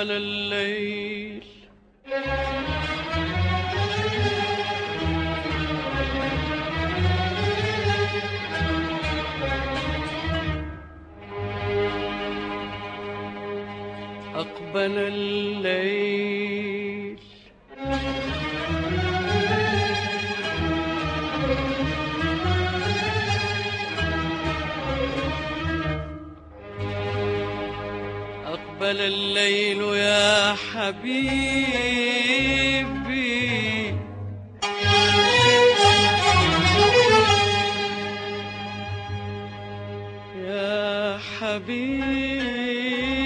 [0.00, 1.09] أقبل الليل
[41.21, 43.20] حبيبي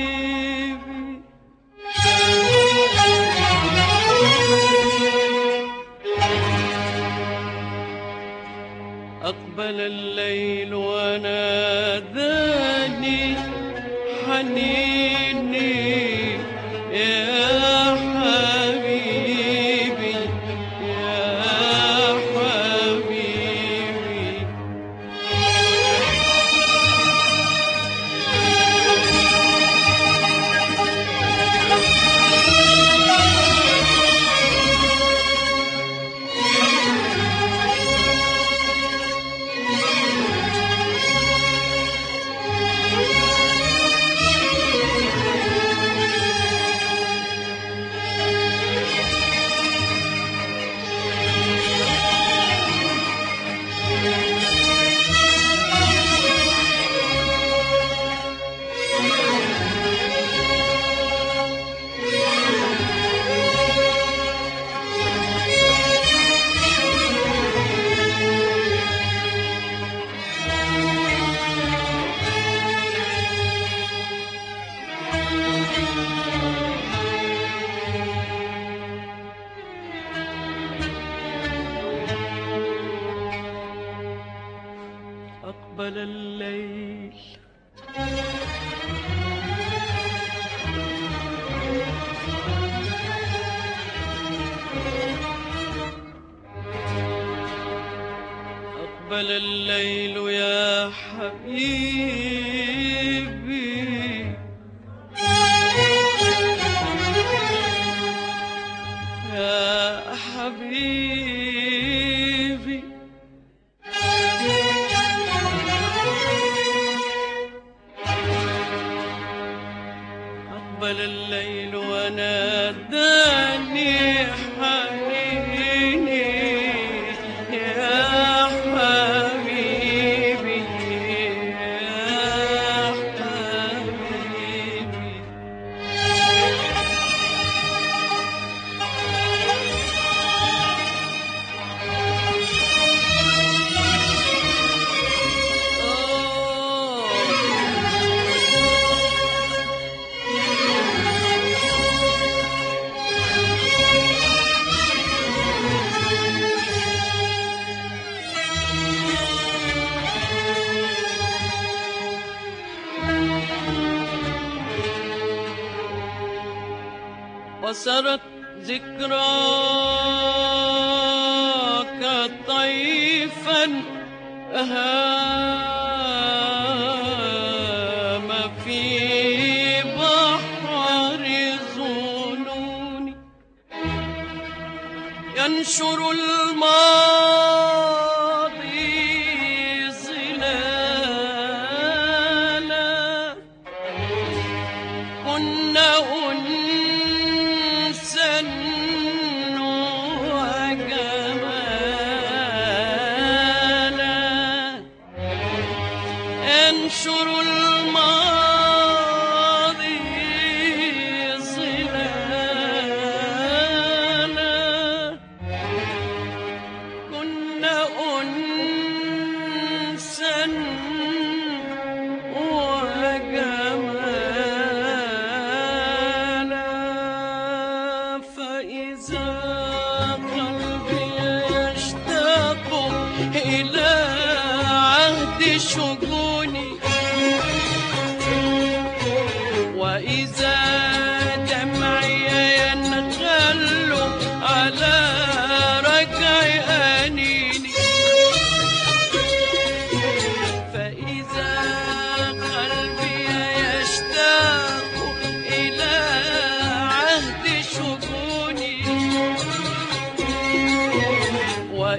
[195.35, 195.97] كنا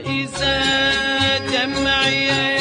[0.07, 2.56] وإذا دمعي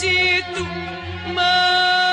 [0.00, 0.64] necessito
[1.34, 2.09] mais.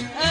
[0.00, 0.29] Hey.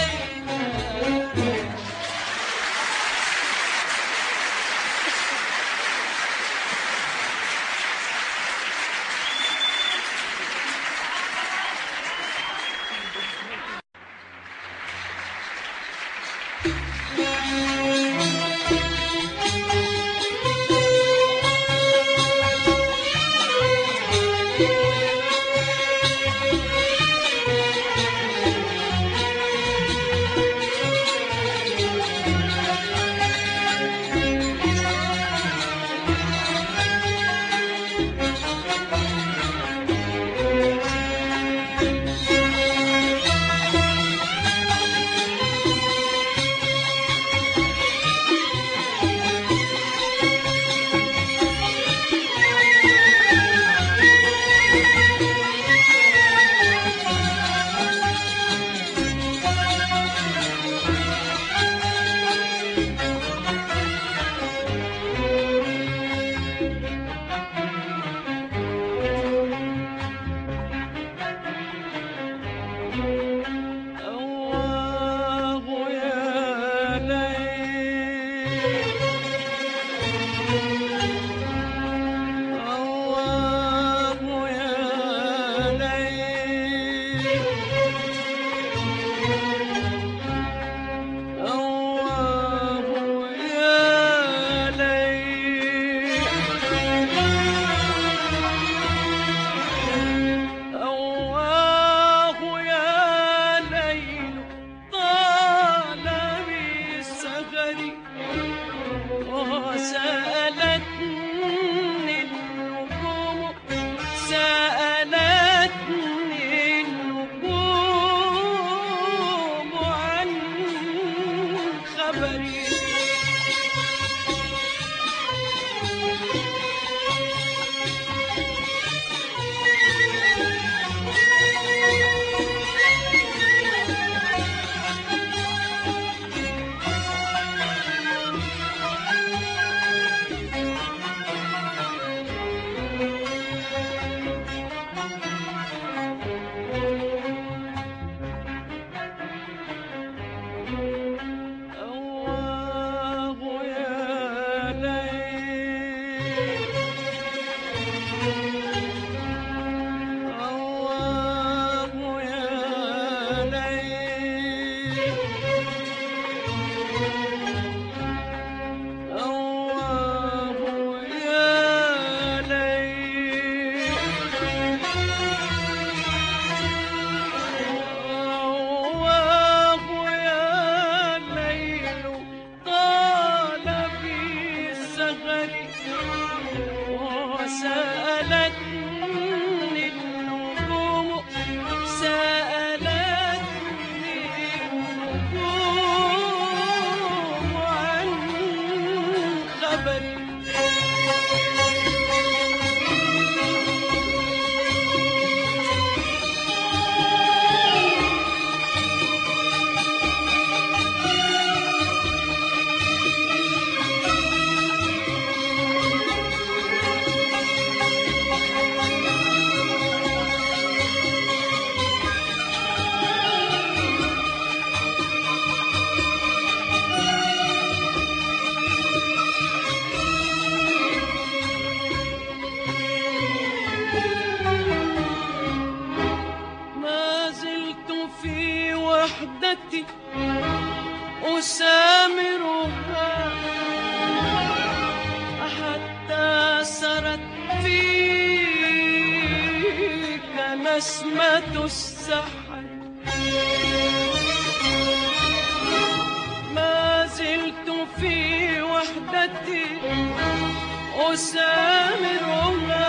[261.89, 262.88] Cameron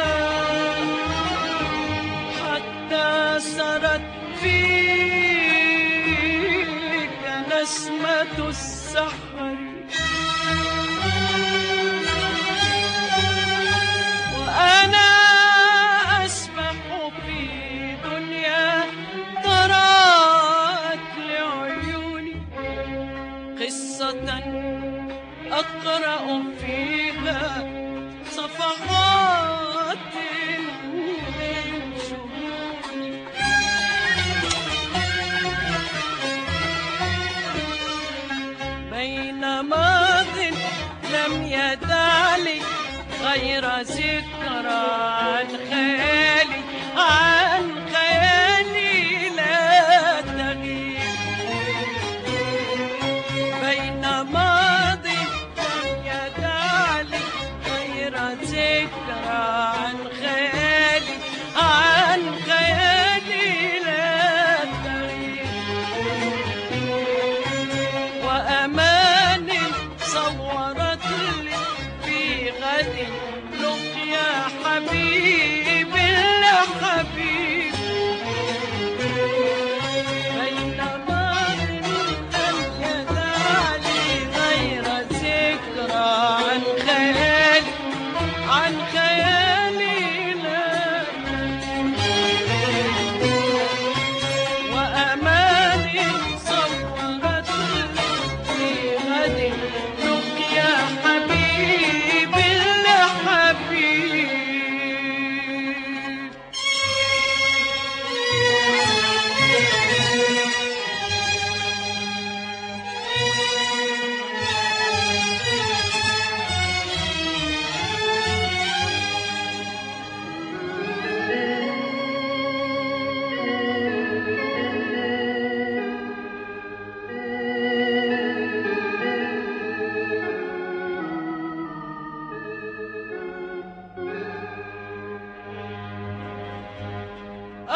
[43.31, 44.87] غير ذكرى
[45.21, 45.47] عن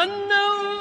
[0.04, 0.73] النوم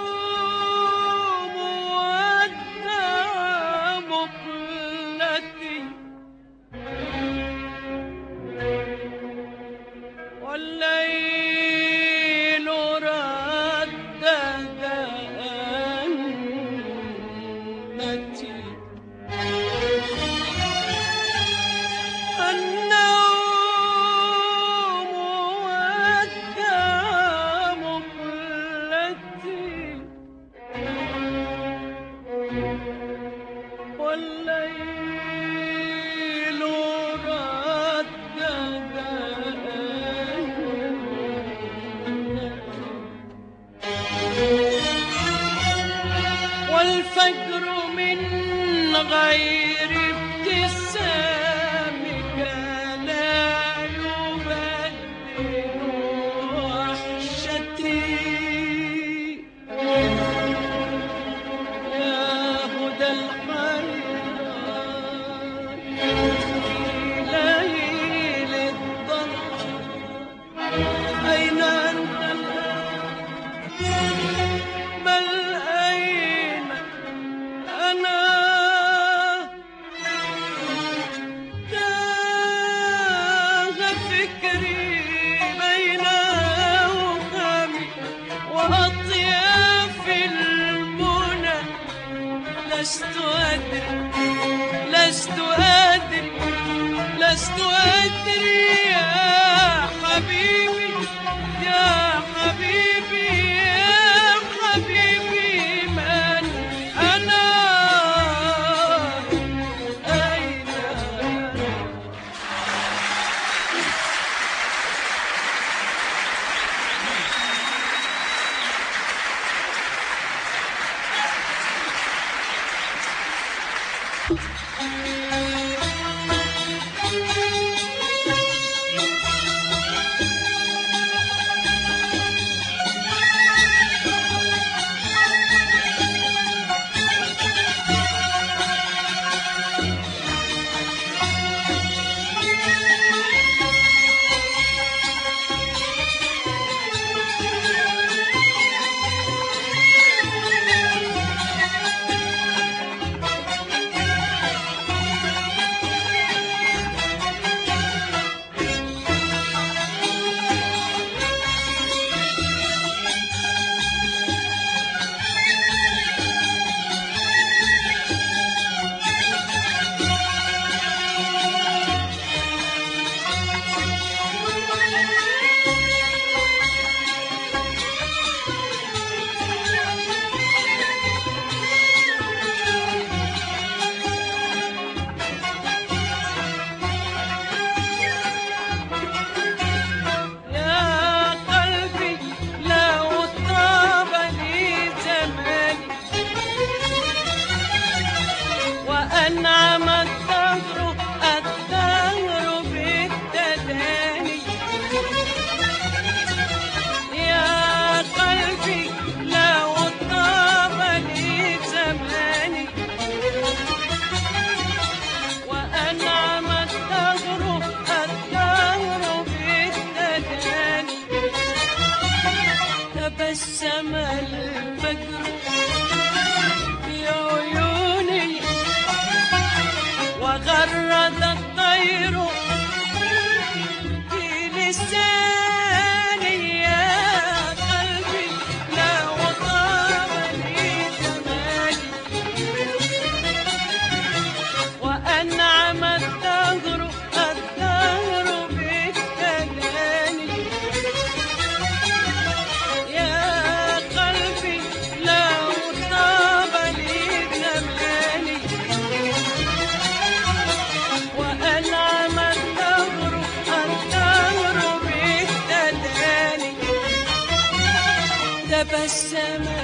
[268.64, 269.63] تبسم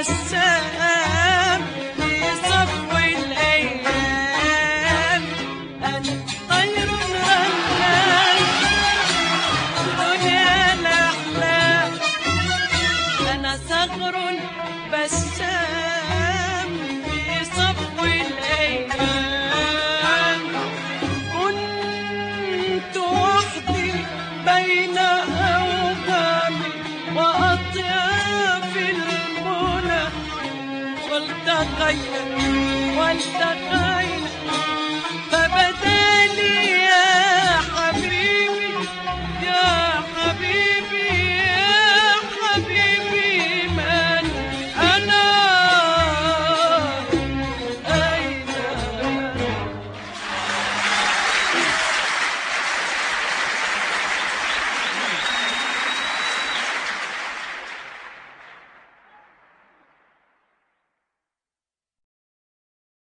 [0.00, 0.79] بسام